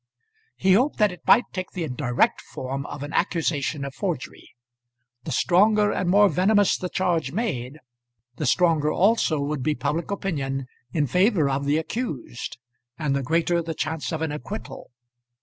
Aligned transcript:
He 0.57 0.73
hoped 0.73 0.97
that 0.97 1.11
it 1.11 1.21
might 1.27 1.43
take 1.53 1.73
the 1.73 1.87
direct 1.87 2.41
form 2.41 2.87
of 2.87 3.03
an 3.03 3.13
accusation 3.13 3.85
of 3.85 3.93
forgery. 3.93 4.49
The 5.25 5.31
stronger 5.31 5.91
and 5.91 6.09
more 6.09 6.27
venomous 6.27 6.75
the 6.75 6.89
charge 6.89 7.31
made, 7.31 7.77
the 8.37 8.47
stronger 8.47 8.91
also 8.91 9.39
would 9.41 9.61
be 9.61 9.75
public 9.75 10.09
opinion 10.09 10.65
in 10.91 11.05
favour 11.05 11.51
of 11.51 11.65
the 11.65 11.77
accused, 11.77 12.57
and 12.97 13.15
the 13.15 13.21
greater 13.21 13.61
the 13.61 13.75
chance 13.75 14.11
of 14.11 14.23
an 14.23 14.31
acquittal. 14.31 14.89